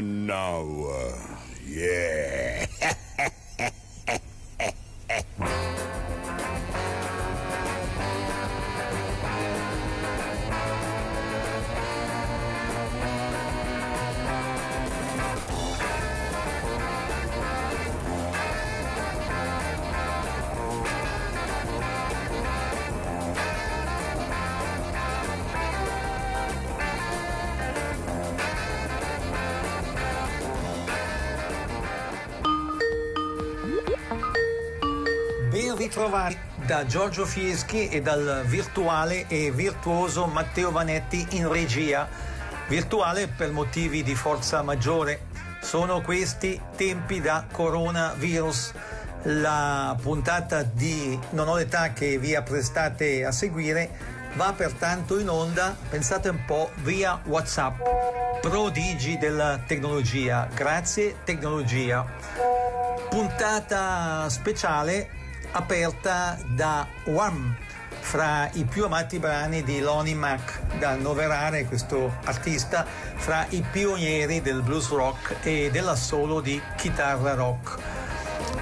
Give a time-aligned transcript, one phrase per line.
[0.00, 0.64] now.
[1.66, 2.59] Yeah.
[36.86, 42.08] Giorgio Fieschi e dal virtuale e virtuoso Matteo Vanetti in regia.
[42.68, 45.26] Virtuale per motivi di forza maggiore.
[45.60, 48.72] Sono questi tempi da coronavirus.
[49.24, 53.90] La puntata di Non ho l'età che vi apprestate a seguire
[54.34, 57.80] va pertanto in onda, pensate un po', via WhatsApp.
[58.40, 60.48] Prodigi della tecnologia.
[60.54, 62.06] Grazie tecnologia.
[63.08, 65.19] Puntata speciale
[65.52, 67.56] aperta da One,
[68.00, 74.40] fra i più amati brani di Lonnie Mac, da annoverare questo artista fra i pionieri
[74.40, 77.78] del blues rock e dell'assolo di chitarra rock.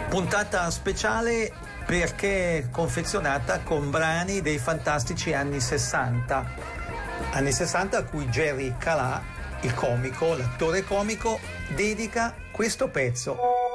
[0.09, 1.53] Puntata speciale
[1.87, 6.47] perché confezionata con brani dei fantastici anni 60.
[7.31, 9.23] Anni 60 a cui Jerry Calà,
[9.61, 11.39] il comico, l'attore comico,
[11.75, 13.68] dedica questo pezzo.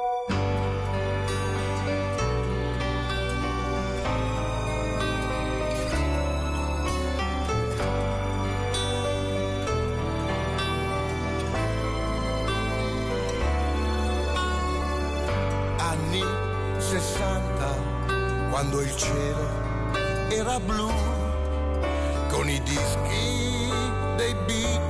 [18.54, 19.48] Quando il cielo
[20.30, 20.88] era blu,
[22.30, 23.68] con i dischi
[24.16, 24.83] dei Beatles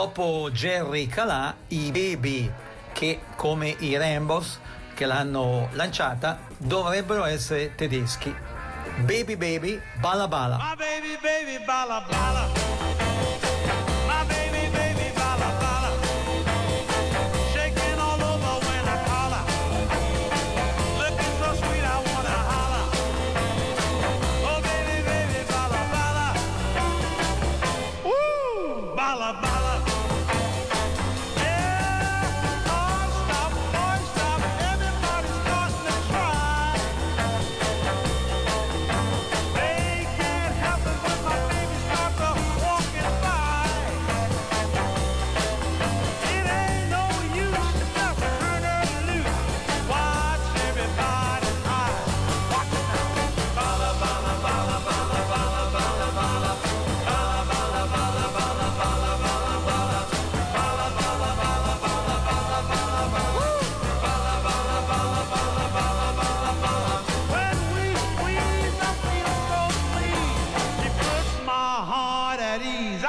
[0.00, 2.50] dopo Jerry Calà, i Baby,
[2.92, 4.58] che come i Rambos
[4.94, 8.34] che l'hanno lanciata, dovrebbero essere tedeschi.
[9.00, 10.56] Baby Baby, bala bala.
[10.56, 12.29] My baby baby, bala bala.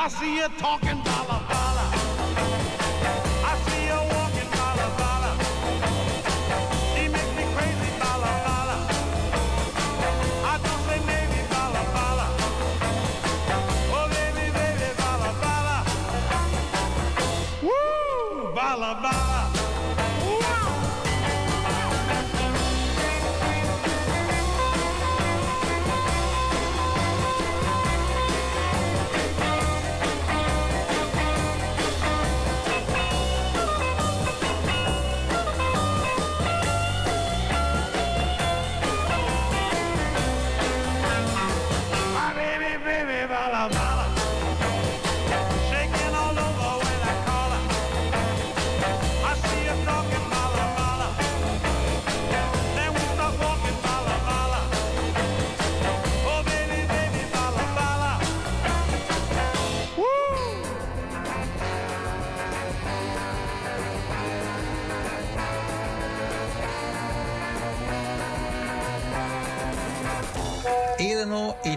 [0.01, 0.50] Yassir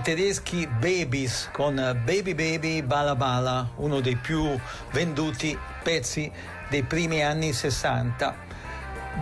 [0.04, 4.54] tedeschi Babies con Baby Baby Bala Bala, uno dei più
[4.92, 6.30] venduti pezzi
[6.68, 8.36] dei primi anni 60.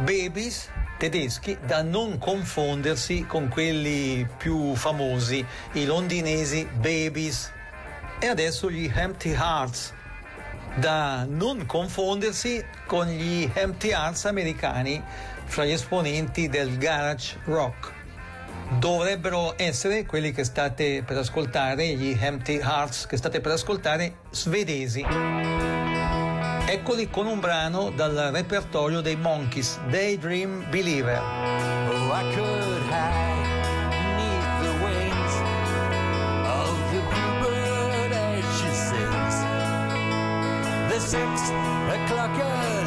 [0.00, 0.69] Babies
[0.99, 7.52] tedeschi da non confondersi con quelli più famosi, i londinesi Babies
[8.19, 9.94] e adesso gli Empty Hearts,
[10.75, 15.00] da non confondersi con gli Empty Hearts americani
[15.44, 18.00] fra gli esponenti del garage rock
[18.79, 25.05] dovrebbero essere quelli che state per ascoltare, gli Empty Hearts che state per ascoltare, svedesi.
[26.67, 31.21] Eccoli con un brano dal repertorio dei Monkeys, Daydream Believer.
[31.21, 33.31] Oh, I could hide.
[41.13, 41.51] Six
[41.91, 42.81] o'clock.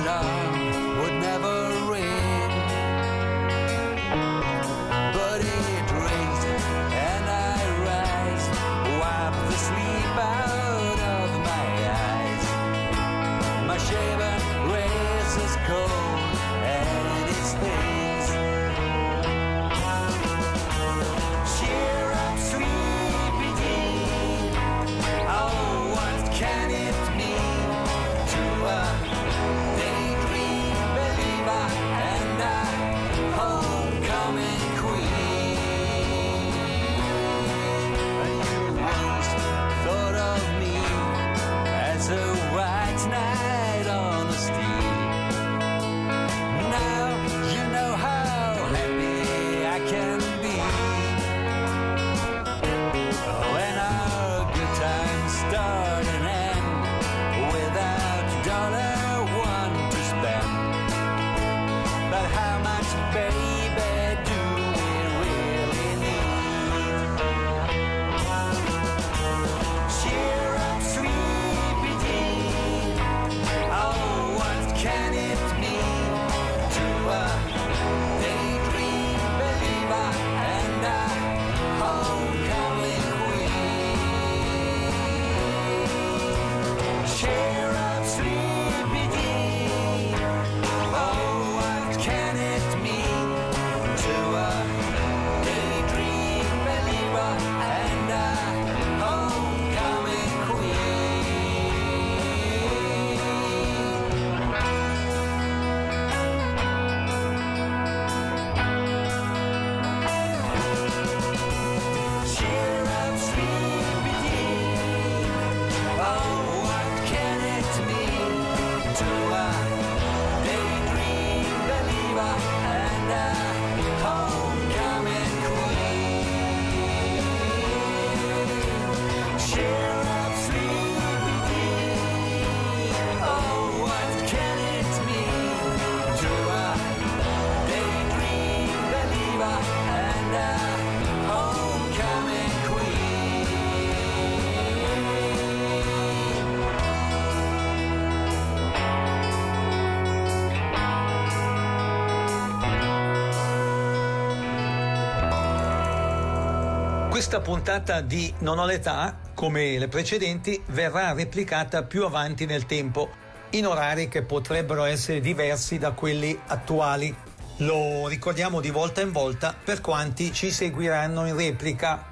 [157.25, 163.09] Questa puntata di Non ho l'età, come le precedenti, verrà replicata più avanti nel tempo,
[163.49, 167.13] in orari che potrebbero essere diversi da quelli attuali.
[167.57, 172.11] Lo ricordiamo di volta in volta per quanti ci seguiranno in replica.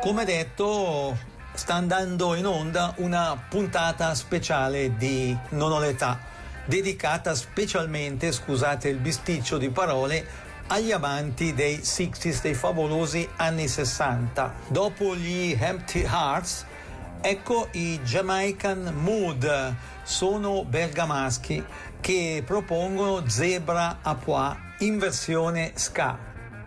[0.00, 1.18] Come detto,
[1.52, 6.20] sta andando in onda una puntata speciale di Non ho l'età,
[6.66, 10.24] dedicata specialmente, scusate il bisticcio di parole,
[10.70, 14.54] agli amanti dei 60s, dei favolosi anni 60.
[14.68, 16.64] Dopo gli Empty Hearts,
[17.20, 19.74] ecco i Jamaican Mood,
[20.04, 21.64] sono bergamaschi
[22.00, 26.16] che propongono Zebra a Pois in versione ska,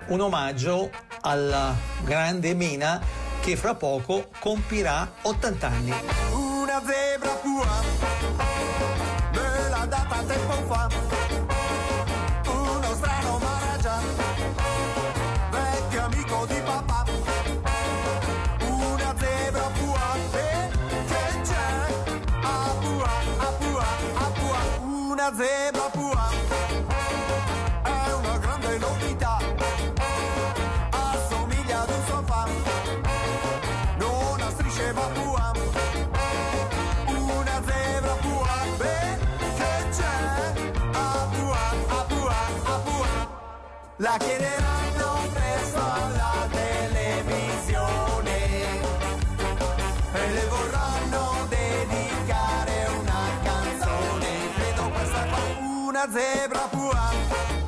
[0.08, 0.92] un omaggio
[1.22, 3.02] alla grande Mina
[3.42, 5.94] che fra poco compirà 80 anni.
[6.34, 7.82] Una zebra pua
[9.32, 11.33] me l'ha data tempo fa.
[25.36, 26.30] Zebra pua
[27.82, 29.38] è una grande novità.
[30.92, 32.48] Assomiglia ad un sofà,
[33.98, 35.52] non ha strisce ma pua.
[37.08, 38.48] Una zebra pua,
[38.78, 39.18] beh,
[39.58, 40.54] che c'è?
[40.92, 43.08] A pua, a pua, a pua.
[43.98, 44.83] La chiederanno
[56.08, 57.63] zebra pro ar.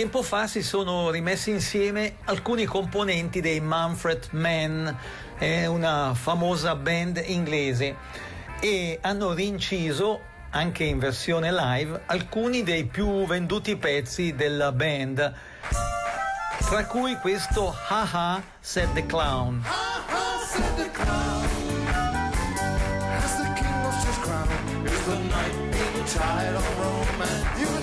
[0.00, 4.88] Tempo fa si sono rimessi insieme alcuni componenti dei Manfred Mann,
[5.36, 7.96] è una famosa band inglese,
[8.60, 10.20] e hanno rinciso
[10.52, 15.34] anche in versione live alcuni dei più venduti pezzi della band,
[16.60, 19.62] tra cui questo Haha Said the Clown.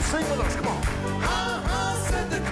[0.01, 1.46] sing with us, come on.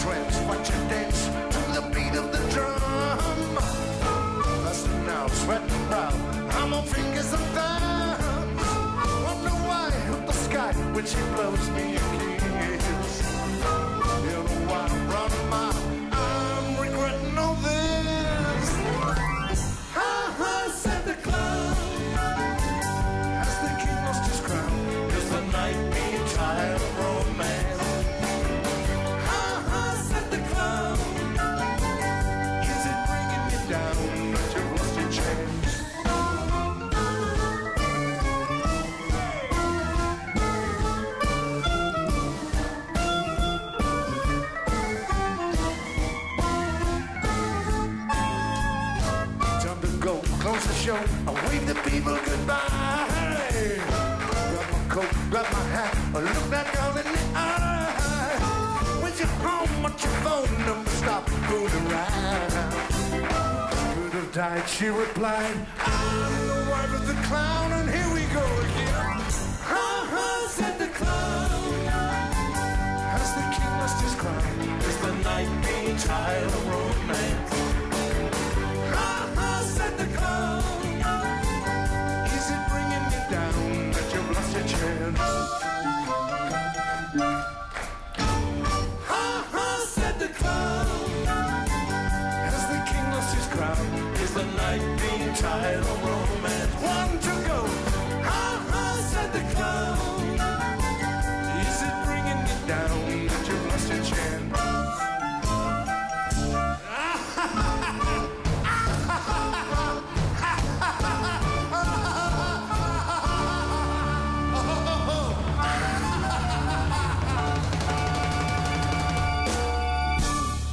[0.00, 3.56] Trance, watch her dance to the beat of the drum.
[4.64, 6.12] Faster now, sweating brow.
[6.52, 8.62] I'm on fingers and thumbs.
[9.26, 13.22] Wonder why up the sky when she blows me a kiss.
[14.24, 15.89] You know I'm running my
[50.90, 51.02] show.
[51.26, 53.06] I wave the people goodbye.
[54.50, 58.36] Grab my coat, grab my hat, I look that girl in the eye.
[59.02, 60.90] When you home, what's your phone number?
[61.02, 62.50] Stop fooling around.
[63.94, 65.56] Could have died, she replied.
[65.78, 68.94] I'm the wife of the clown, and here we go again.
[69.72, 71.60] Ha ha, said the clown.
[73.14, 74.44] Has the king lost his crown?
[74.90, 77.49] Is the night being tired of romance?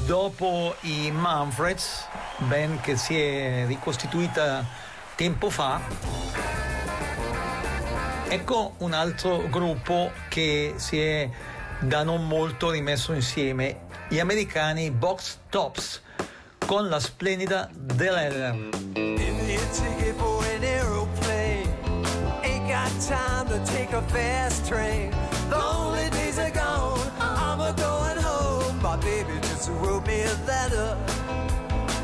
[0.05, 2.05] Dopo i Manfreds,
[2.37, 4.63] band che si è ricostituita
[5.17, 5.81] tempo fa,
[8.29, 11.29] ecco un altro gruppo che si è
[11.79, 16.01] da non molto rimesso insieme, gli americani Box Tops,
[16.65, 17.69] con la splendida
[22.67, 25.13] got time to take a fast train.
[25.53, 26.99] Only days are gone.
[27.19, 28.81] I'm a going home.
[28.81, 30.97] My baby just wrote me a letter.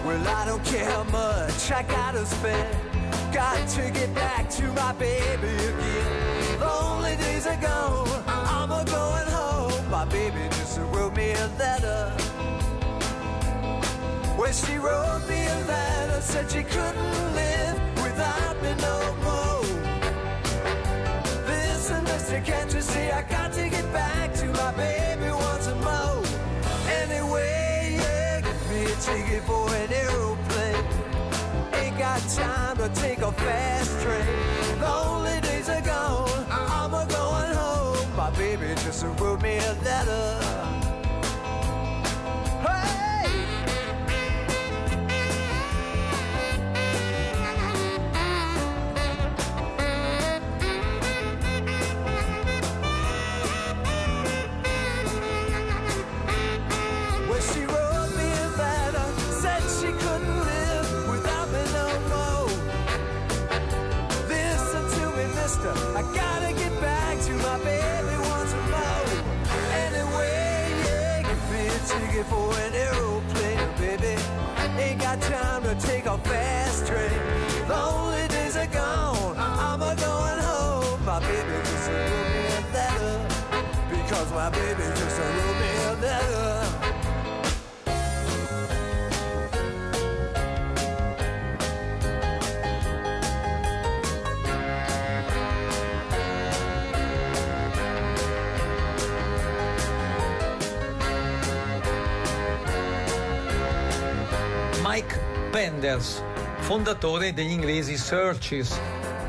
[0.05, 1.71] Well, I don't care much.
[1.71, 3.02] I gotta spend.
[3.33, 6.61] Got to get back to my baby again.
[6.61, 8.23] Only days gone.
[8.27, 9.89] I'm a going home.
[9.89, 12.13] My baby just wrote me a letter.
[14.37, 19.65] Well, she wrote me a letter, said she couldn't live without me no more.
[21.47, 26.21] Listen, mister, can't you see I got to get back to my baby once more?
[27.01, 30.32] Anyway, yeah, give me a ticket for an aeroplane.
[32.29, 34.81] Time to take a fast train.
[34.81, 38.15] Only days are gone, I'm a going home.
[38.15, 40.72] My baby just wrote me a letter.
[84.43, 86.67] My baby just wrote me a letter.
[104.81, 105.19] Mike
[105.51, 106.21] Penders,
[106.57, 108.77] fondatore degli inglesi Searches,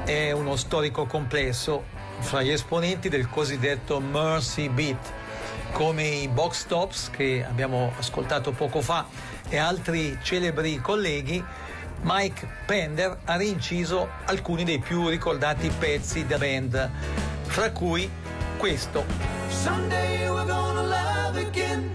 [0.05, 5.13] è uno storico complesso fra gli esponenti del cosiddetto Mercy Beat,
[5.73, 9.07] come i Box Tops che abbiamo ascoltato poco fa
[9.49, 11.45] e altri celebri colleghi.
[12.03, 16.91] Mike Pender ha rinciso alcuni dei più ricordati pezzi della band,
[17.45, 18.11] fra cui
[18.57, 19.05] questo
[19.49, 21.95] Someday we're gonna love again.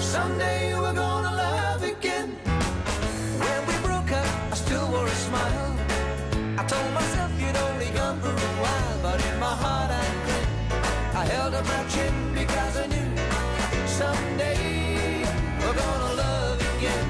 [0.00, 1.23] Someday we're gonna
[6.68, 10.44] told myself you'd only come for a while, but in my heart I knew.
[11.20, 13.10] I held up my chin because I knew
[13.86, 15.24] someday
[15.60, 17.08] we're gonna love again.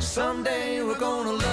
[0.00, 1.43] Someday we're gonna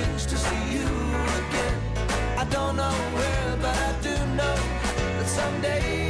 [0.00, 0.86] strange to see you
[1.40, 1.80] again.
[2.38, 4.56] I don't know where, but I do know
[5.18, 6.09] that someday.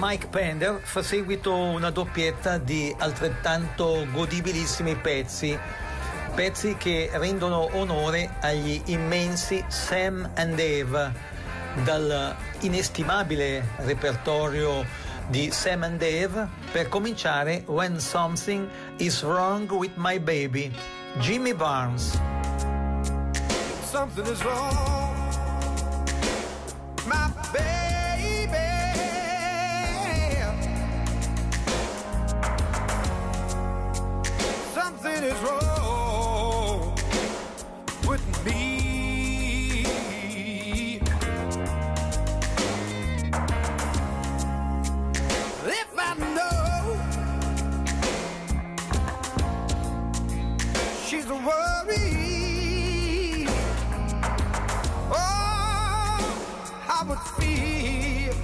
[0.00, 5.58] Mike Pender fa seguito una doppietta di altrettanto godibilissimi pezzi,
[6.34, 11.12] pezzi che rendono onore agli immensi Sam and Dave,
[11.84, 14.86] dal inestimabile repertorio
[15.26, 20.74] di Sam and Dave, per cominciare When Something is Wrong with My Baby,
[21.18, 22.18] Jimmy Barnes.
[23.84, 25.14] Something is wrong,
[27.04, 27.89] my baby.
[35.20, 36.94] Something is wrong
[38.08, 39.82] with me.
[45.66, 46.96] If I know
[51.06, 52.06] she's worry.
[55.12, 55.18] Oh,
[56.88, 58.34] I would feel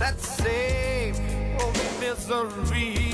[0.00, 1.14] that same
[2.00, 3.09] misery.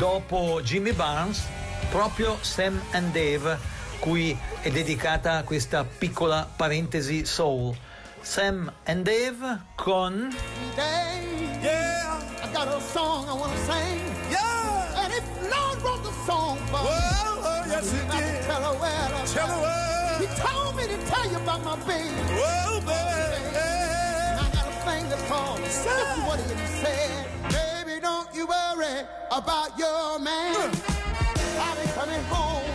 [0.00, 1.44] Dopo Jimmy Barnes,
[1.90, 3.58] proprio Sam and Dave,
[3.98, 7.76] cui è dedicata questa piccola parentesi soul.
[8.22, 10.34] Sam and Dave con
[10.74, 14.00] Day, Yeah, I got a song I wanna sing.
[14.30, 15.04] yeah.
[15.04, 18.46] And if Lord wrote the song for me, Well, oh, yes, can did.
[18.46, 20.36] tell her where to Tell her He where.
[20.36, 22.16] told me to tell you about my baby.
[22.34, 23.52] Well, baby.
[23.52, 27.26] And I got a thing that's called Listen what he said.
[27.48, 27.69] Baby,
[28.40, 30.72] you worry about your man.
[31.58, 32.70] I'll be coming home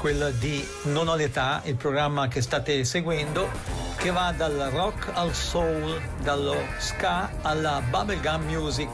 [0.00, 3.50] quella di Non ho l'età, il programma che state seguendo,
[3.98, 8.88] che va dal rock al soul, dallo ska alla bubblegum music,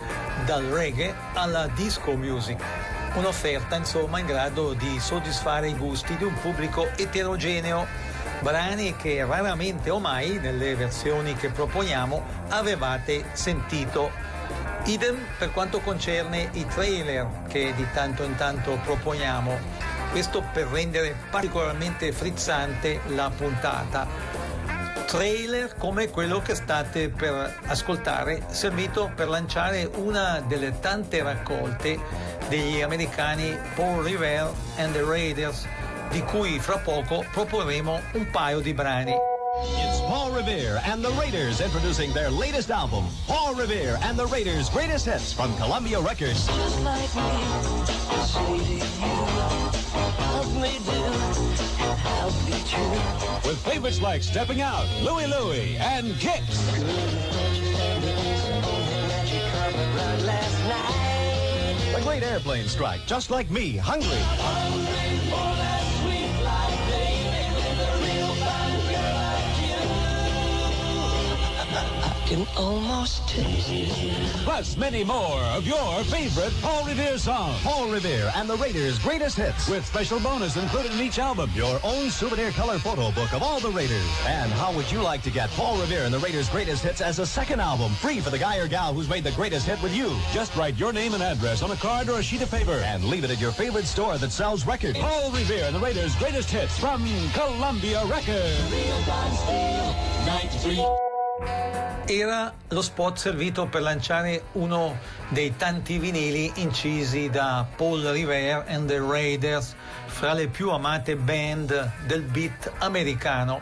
[0.44, 2.60] dal reggae alla disco music.
[3.14, 7.86] Un'offerta insomma in grado di soddisfare i gusti di un pubblico eterogeneo,
[8.40, 14.10] brani che raramente o mai nelle versioni che proponiamo avevate sentito.
[14.86, 19.75] Idem per quanto concerne i trailer che di tanto in tanto proponiamo,
[20.16, 24.06] questo per rendere particolarmente frizzante la puntata.
[25.04, 32.00] Trailer come quello che state per ascoltare, servito per lanciare una delle tante raccolte
[32.48, 35.66] degli americani Paul Revere and the Raiders,
[36.08, 39.12] di cui fra poco proporremo un paio di brani.
[39.12, 44.70] It's Paul Revere and the Raiders introducing their latest album, Paul Revere and the Raiders'
[44.70, 46.48] Greatest Hits from Columbia Records.
[50.60, 50.68] Me.
[50.68, 53.50] Say to you, love me do, and I'll be true.
[53.50, 56.72] With favorites like Stepping Out, Louie Louie, and Kicks.
[59.08, 61.96] Magic carpet last night.
[61.96, 65.65] The Great Airplane Strike, Just Like Me, Hungry.
[72.26, 74.32] Can almost taste it.
[74.42, 77.60] Plus many more of your favorite Paul Revere songs.
[77.62, 79.68] Paul Revere and the Raiders' Greatest Hits.
[79.68, 81.50] With special bonus included in each album.
[81.54, 84.04] Your own souvenir color photo book of all the Raiders.
[84.26, 87.20] And how would you like to get Paul Revere and the Raiders' Greatest Hits as
[87.20, 87.92] a second album?
[87.94, 90.12] Free for the guy or gal who's made the greatest hit with you.
[90.32, 92.82] Just write your name and address on a card or a sheet of paper.
[92.84, 94.98] And leave it at your favorite store that sells records.
[94.98, 98.72] Paul Revere and the Raiders' Greatest Hits from Columbia Records.
[98.72, 99.94] Real fine steel,
[100.26, 101.05] 93.
[102.08, 104.96] Era lo spot servito per lanciare uno
[105.30, 109.74] dei tanti vinili incisi da Paul Revere and the Raiders,
[110.06, 113.60] fra le più amate band del beat americano.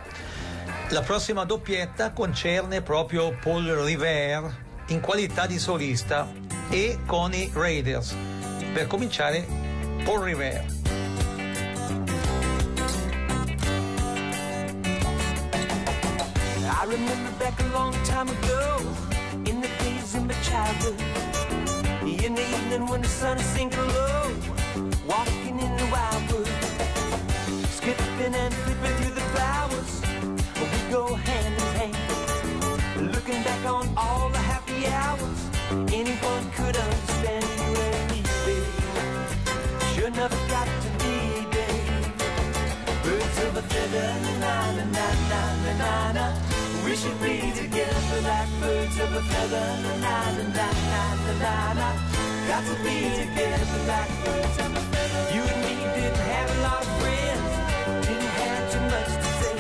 [0.90, 4.54] La prossima doppietta concerne proprio Paul Revere
[4.88, 6.30] in qualità di solista
[6.68, 8.14] e con i Raiders.
[8.74, 9.46] Per cominciare,
[10.04, 10.84] Paul Revere.
[16.85, 18.79] I remember back a long time ago,
[19.47, 21.01] in the days of my childhood,
[22.03, 24.31] in the evening when the sun is sinking low,
[25.09, 26.47] walking in the wildwood,
[27.70, 30.03] skipping and flipping through the flowers,
[30.61, 35.40] we go hand in hand, looking back on all the happy hours
[35.90, 38.64] anyone could understand you and me, babe.
[39.94, 42.12] Sure never got to be, babe.
[43.03, 46.54] Birds of a feather, na na na na na na.
[46.94, 49.66] We should be together like birds of a feather,
[49.98, 51.02] na na na na
[51.42, 51.88] na na.
[52.46, 55.35] Got to be together like birds of a feather.
[55.35, 59.59] You and me didn't have a lot of friends, didn't have too much to say,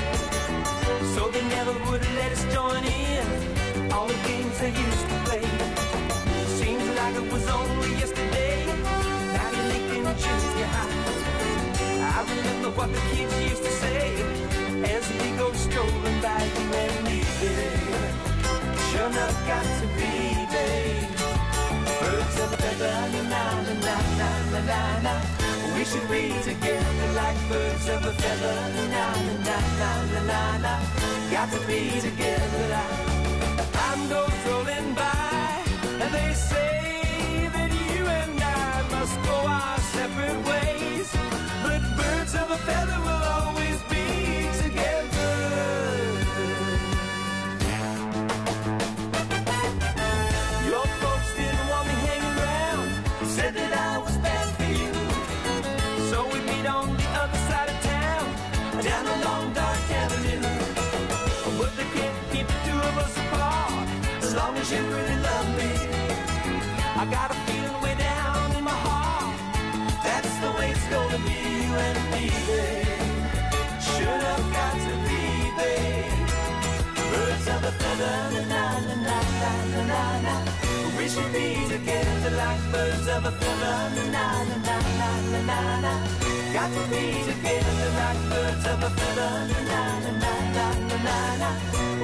[1.14, 5.16] so they never would have let us join in all the games they used to
[5.26, 5.42] play.
[6.62, 8.62] Seems like it was only yesterday.
[9.34, 12.14] Now you're Lincoln Junior High.
[12.14, 14.53] I remember what the kids used to say
[14.84, 18.14] as we go strolling by you and me, babe.
[18.90, 20.12] Sure enough, got to be,
[20.52, 21.10] babe.
[22.00, 22.96] Birds of a feather,
[23.32, 25.14] na na na na na na na.
[25.76, 28.56] We should be together like birds of a feather,
[28.94, 30.74] na na na na na na na.
[31.30, 35.64] Got to be together like time goes rolling by,
[36.02, 41.08] and they say that you and I must go our separate ways.
[41.64, 43.23] But birds of a feather will
[77.64, 80.34] a feather, na na na na na na na.
[80.96, 83.78] We should be together like birds of a feather,
[84.14, 85.92] na na na na na na na.
[86.54, 89.32] Got to be together like birds of a feather,
[89.70, 91.50] na na na na na na na.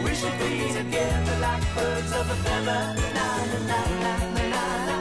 [0.04, 2.82] We should be together like birds of a feather,
[3.16, 4.96] na na na na na na na.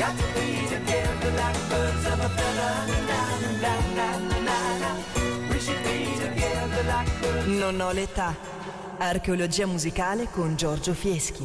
[0.00, 2.74] Got to be together like birds of a feather,
[3.10, 4.08] na na na na
[4.46, 4.90] na na.
[7.60, 8.34] Non ho l'età
[8.98, 11.44] Archeologia musicale con Giorgio Fieschi.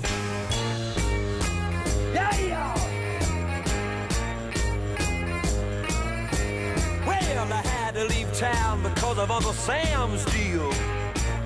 [7.05, 10.71] Well, I had to leave town because of Uncle Sam's deal.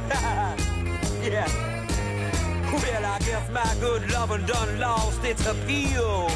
[1.23, 1.47] yeah.
[2.71, 6.27] Well, I guess my good lovin' done lost its appeal.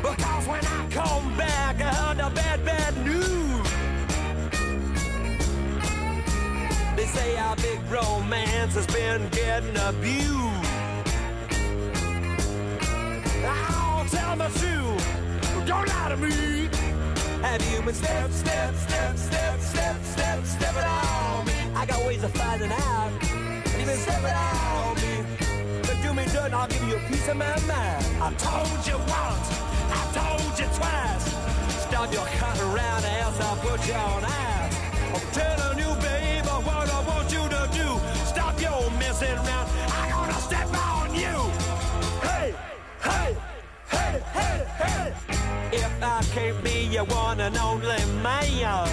[0.00, 1.65] Because when I come back,
[7.16, 10.66] say our big romance has been getting abused.
[13.48, 15.04] Oh, tell the truth.
[15.66, 16.68] Don't lie to me.
[17.42, 21.52] Have you been step, step, step, step, step, step, stepping on me?
[21.74, 23.10] I got ways of finding out.
[23.78, 25.14] You been stepping on me.
[25.86, 28.04] But do me dirt, I'll give you a piece of my mind.
[28.26, 29.48] I told you once,
[29.98, 31.26] I told you twice.
[31.86, 34.76] Stop your cutting around, else I'll put you on ice.
[35.14, 36.35] I'm telling you, babe,
[39.20, 39.68] messing around.
[39.92, 41.36] I'm gonna step on you.
[42.22, 42.54] Hey,
[43.02, 43.36] hey,
[43.88, 45.14] hey, hey, hey.
[45.72, 48.88] If I can't be your one and only man.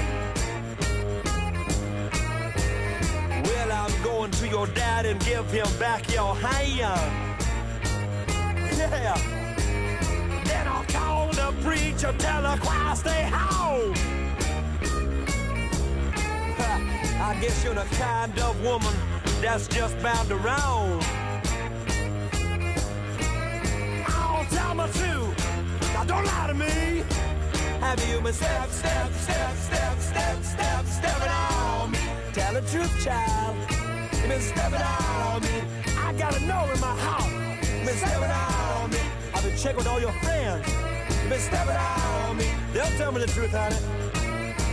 [3.43, 7.30] Well, I'm going to your dad and give him back your hand.
[8.78, 9.17] Yeah.
[10.45, 13.93] Then I'll call the preacher, tell the choir stay home.
[17.26, 18.93] I guess you're the kind of woman
[19.43, 20.99] that's just bound to roam.
[24.07, 25.21] Oh, tell me too.
[25.93, 27.03] Now don't lie to me.
[27.81, 31.99] Have you been step, step, step, step, step, step, stepping on me?
[32.31, 33.57] Tell the truth, child.
[34.21, 35.61] You been stepping on me.
[35.97, 37.29] I gotta know in my heart.
[37.79, 38.99] You been stepping on me.
[39.35, 40.65] I've been checking with all your friends.
[41.21, 42.47] You been stepping on me.
[42.71, 43.75] They'll tell me the truth, honey.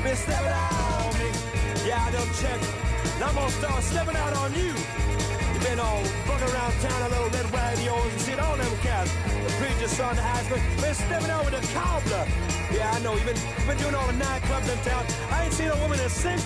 [0.04, 1.88] Been stepping on me.
[1.88, 2.89] Yeah, done checked.
[3.20, 4.72] And I'm gonna start stepping out on you.
[4.72, 9.12] You've been all fucking around town, a little red yours and shit, all them cats.
[9.44, 12.24] The preacher's son, the school, been stepping out with a cobbler.
[12.72, 15.04] Yeah, I know, you've been, you've been doing all the nightclubs in town.
[15.28, 16.40] I ain't seen a woman in 69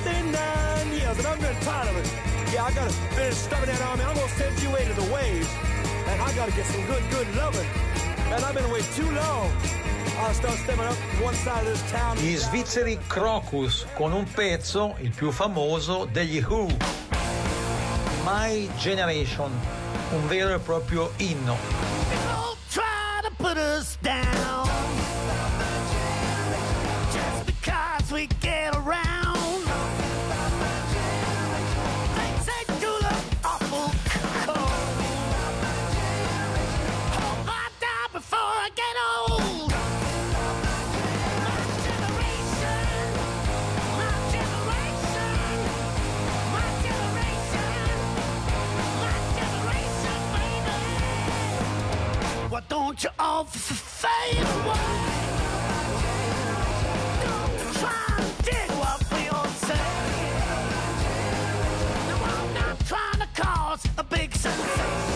[0.99, 2.11] years, and I've been tired of it.
[2.53, 4.05] Yeah, I gotta finish stuffing that on me.
[4.11, 5.47] I'm gonna send you away to the waves.
[6.11, 7.71] and I gotta get some good, good loving.
[8.35, 9.47] And I've been away too long.
[10.19, 10.99] I'll start stepping up
[12.17, 16.69] Gli svizzeri Crocus con un pezzo, il più famoso, degli Who.
[18.25, 19.51] My Generation,
[20.11, 22.03] un vero e proprio inno.
[28.15, 29.04] We get around.
[52.95, 53.05] Baby.
[53.05, 54.79] Why don't all f- fade away?
[57.23, 59.87] Don't try and dig what we all say.
[62.25, 65.14] I'm not trying to cause a big sensation.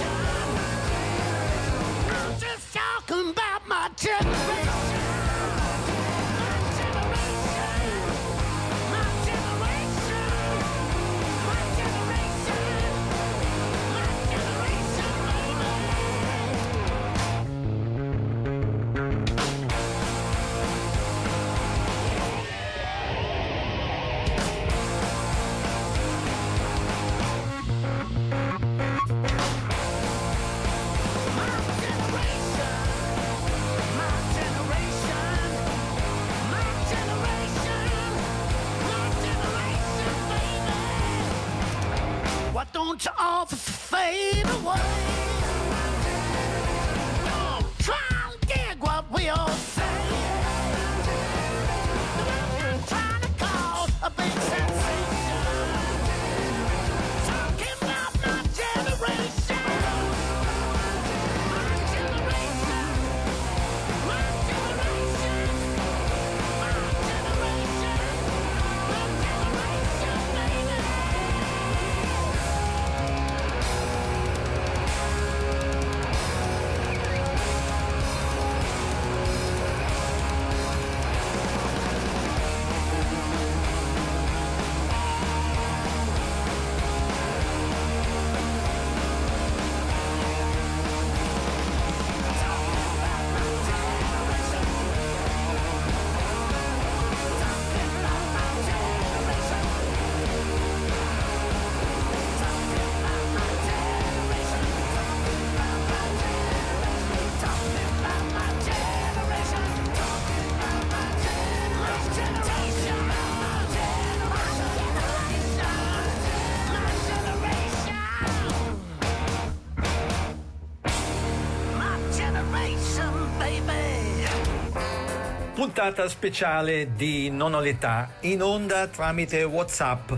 [125.54, 130.12] Puntata speciale di Non ho l'età, in onda tramite WhatsApp.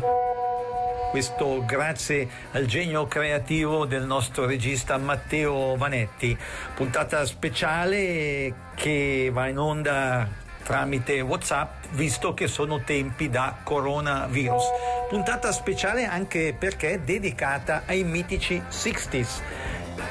[1.10, 6.36] Questo grazie al genio creativo del nostro regista Matteo Vanetti.
[6.74, 10.28] Puntata speciale che va in onda
[10.62, 14.64] tramite WhatsApp visto che sono tempi da coronavirus.
[15.08, 19.40] Puntata speciale anche perché è dedicata ai mitici 60s.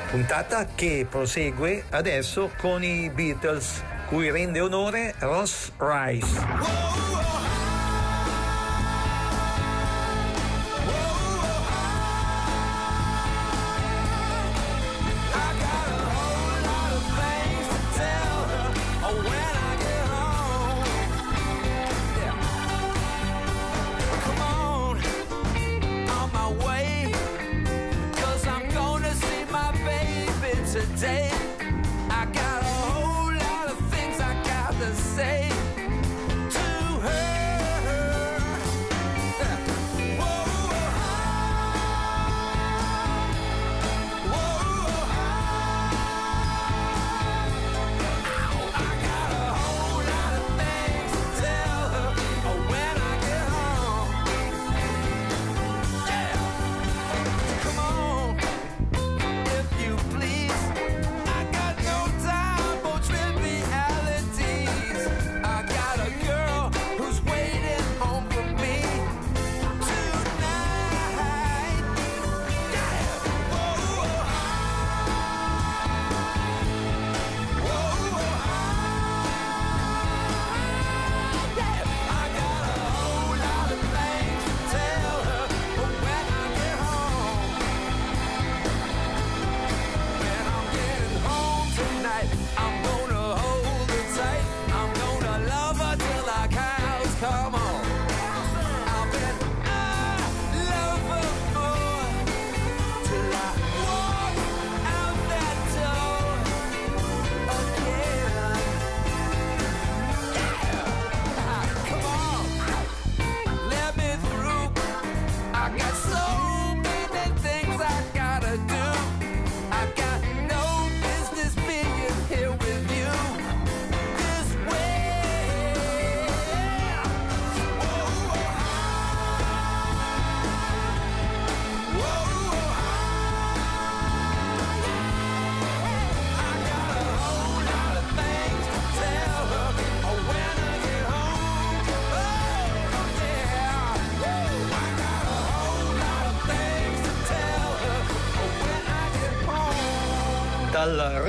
[0.09, 7.48] Puntata che prosegue adesso con i Beatles, cui rende onore Ross Rice.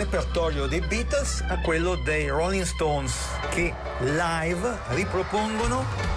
[0.01, 3.15] repertorio dei Beatles a quello dei Rolling Stones
[3.51, 6.10] che live ripropongono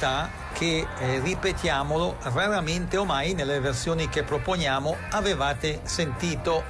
[0.00, 6.64] novità che, eh, ripetiamolo, raramente o mai nelle versioni che proponiamo avevate sentito.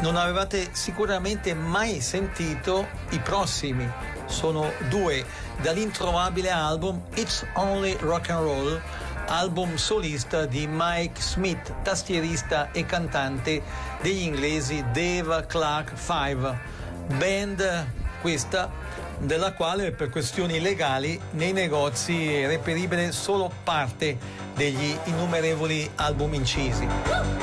[0.00, 3.90] Non avevate sicuramente mai sentito i prossimi.
[4.26, 5.24] Sono due
[5.60, 8.80] dall'introvabile album It's Only Rock and Roll,
[9.26, 13.62] album solista di Mike Smith, tastierista e cantante
[14.00, 16.58] degli inglesi Dave Clark 5.
[17.18, 17.86] Band
[18.20, 18.70] questa
[19.20, 24.16] della quale per questioni legali nei negozi è reperibile solo parte
[24.54, 27.39] degli innumerevoli album incisi.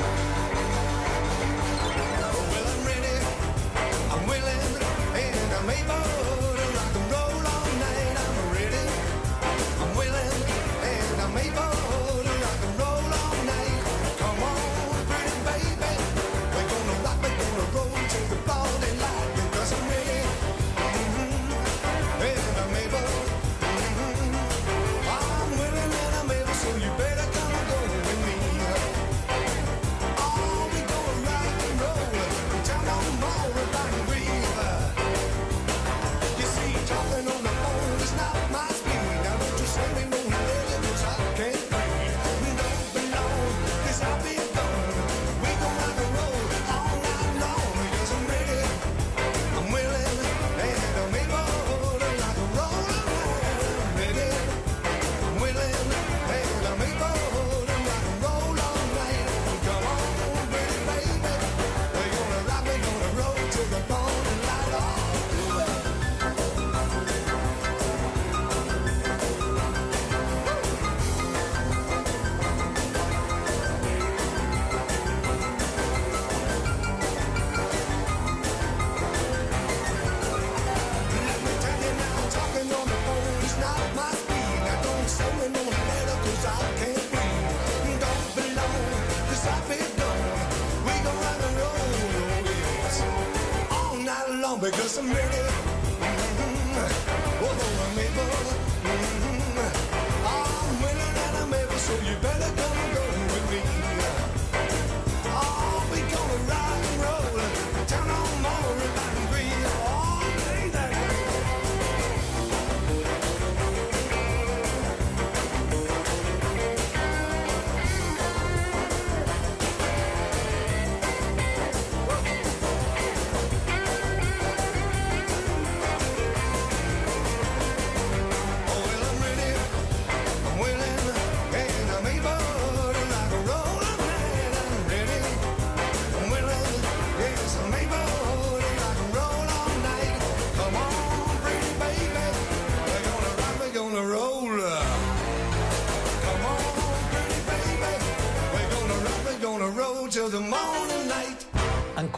[94.60, 95.67] Because I'm ready.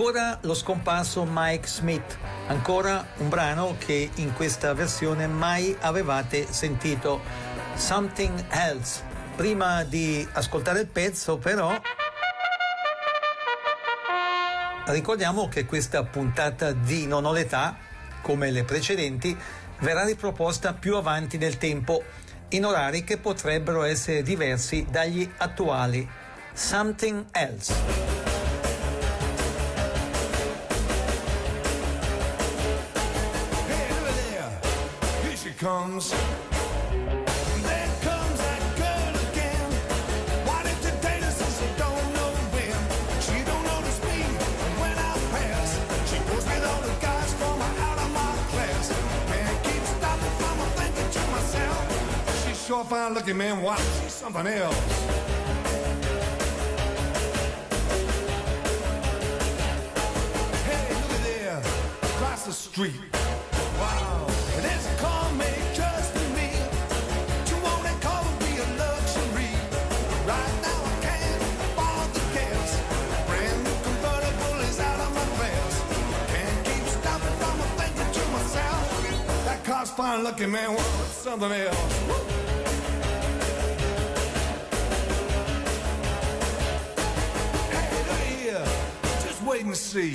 [0.00, 7.20] Ancora lo scomparso Mike Smith, ancora un brano che in questa versione mai avevate sentito.
[7.74, 9.02] Something Else.
[9.36, 11.78] Prima di ascoltare il pezzo però
[14.86, 17.76] ricordiamo che questa puntata di Non ho l'età,
[18.22, 19.36] come le precedenti,
[19.80, 22.02] verrà riproposta più avanti nel tempo,
[22.48, 26.08] in orari che potrebbero essere diversi dagli attuali.
[26.54, 28.19] Something Else.
[35.60, 35.68] She's
[52.66, 53.60] sure fine looking, man.
[53.60, 54.74] Wow, she's something else.
[60.64, 61.62] Hey, look at there,
[62.02, 63.19] across the street.
[80.00, 80.72] Fine looking, man.
[80.72, 80.78] Wow,
[81.10, 81.76] something else.
[87.70, 88.64] Hey, here,
[89.24, 90.14] just wait and see.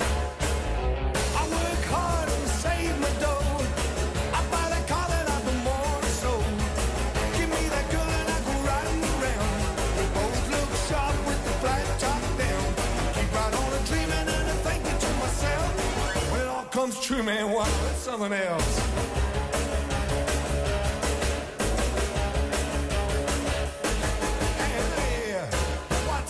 [1.40, 3.60] I work hard and save my dough.
[4.38, 6.32] I buy the collar on the morning, so
[7.38, 8.46] give me that car that I've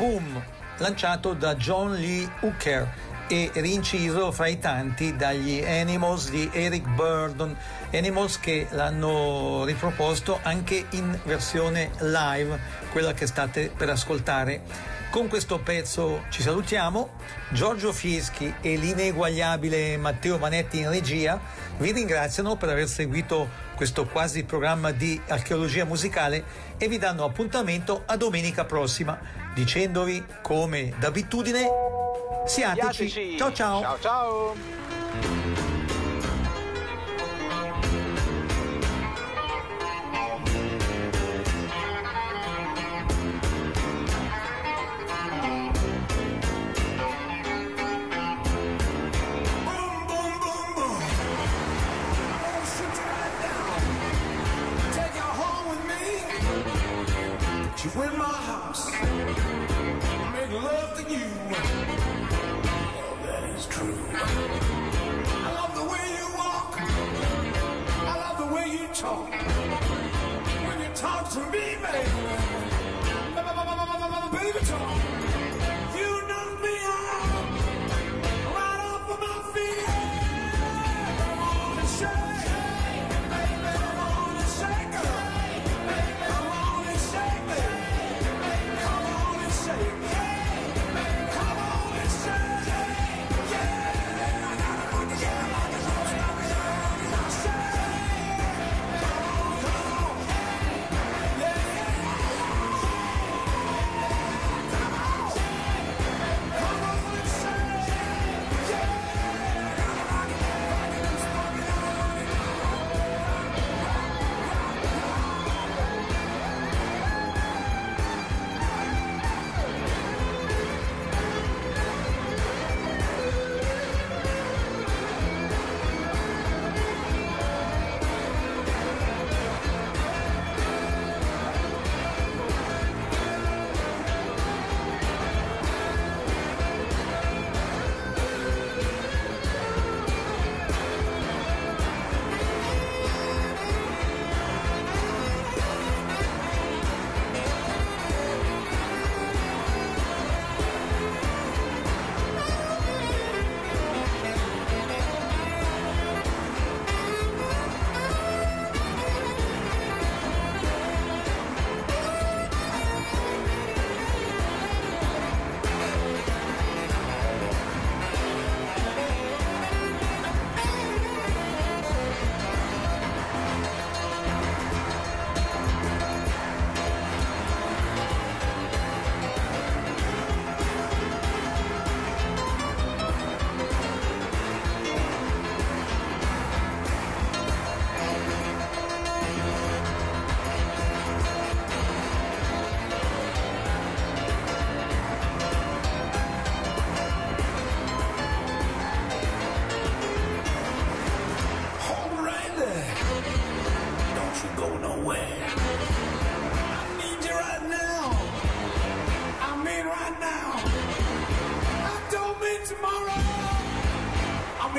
[0.00, 0.42] Boom
[0.78, 2.90] lanciato da John Lee Hooker
[3.28, 7.54] e rinciso fra i tanti dagli Animals di Eric Burdon,
[7.92, 12.58] Animals che l'hanno riproposto anche in versione live,
[12.92, 14.62] quella che state per ascoltare.
[15.10, 17.10] Con questo pezzo ci salutiamo,
[17.50, 21.40] Giorgio Fieschi e l'ineguagliabile Matteo Manetti in regia
[21.78, 26.44] vi ringraziano per aver seguito questo quasi programma di archeologia musicale
[26.78, 29.18] e vi danno appuntamento a domenica prossima
[29.52, 31.66] dicendovi come d'abitudine
[32.46, 33.08] siateci.
[33.08, 33.36] Siateci.
[33.36, 33.80] Ciao ciao.
[33.80, 35.39] Ciao ciao.
[69.10, 72.10] When you talk to me, baby,
[74.30, 75.09] baby talk.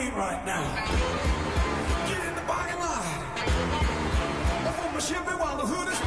[0.03, 0.63] me right now.
[2.07, 3.05] Get in the parking lot.
[4.67, 6.00] I'm on my Chevy while the hood is